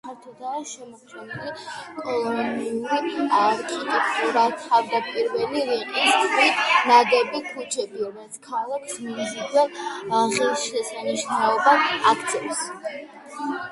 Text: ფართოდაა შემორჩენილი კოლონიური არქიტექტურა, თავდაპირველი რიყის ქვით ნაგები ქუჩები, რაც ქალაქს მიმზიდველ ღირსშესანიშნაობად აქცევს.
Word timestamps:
ფართოდაა 0.07 0.59
შემორჩენილი 0.69 1.65
კოლონიური 1.97 3.25
არქიტექტურა, 3.39 4.45
თავდაპირველი 4.63 5.65
რიყის 5.69 6.15
ქვით 6.33 6.65
ნაგები 6.93 7.43
ქუჩები, 7.51 8.07
რაც 8.17 8.41
ქალაქს 8.49 8.97
მიმზიდველ 9.05 9.73
ღირსშესანიშნაობად 10.39 12.05
აქცევს. 12.15 12.65